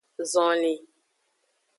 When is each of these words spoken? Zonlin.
Zonlin. 0.33 0.79